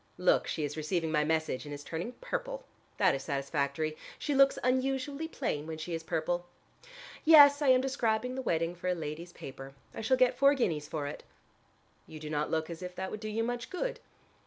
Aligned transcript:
Look, 0.17 0.47
she 0.47 0.63
is 0.63 0.75
receiving 0.77 1.11
my 1.11 1.23
message, 1.23 1.63
and 1.63 1.71
is 1.71 1.83
turning 1.83 2.13
purple. 2.13 2.65
That 2.97 3.13
is 3.13 3.21
satisfactory. 3.21 3.95
She 4.17 4.33
looks 4.33 4.57
unusually 4.63 5.27
plain 5.27 5.67
when 5.67 5.77
she 5.77 5.93
is 5.93 6.01
purple. 6.01 6.47
Yes: 7.23 7.61
I 7.61 7.67
am 7.67 7.81
describing 7.81 8.33
the 8.33 8.41
wedding 8.41 8.73
for 8.73 8.87
a 8.87 8.95
lady's 8.95 9.31
paper. 9.31 9.75
I 9.93 10.01
shall 10.01 10.17
get 10.17 10.35
four 10.39 10.55
guineas 10.55 10.87
for 10.87 11.05
it." 11.05 11.21
"You 12.07 12.19
do 12.19 12.31
not 12.31 12.49
look 12.49 12.67
as 12.67 12.81
if 12.81 12.95
that 12.95 13.11
would 13.11 13.19
do 13.19 13.29
you 13.29 13.43
much 13.43 13.69
good." 13.69 13.99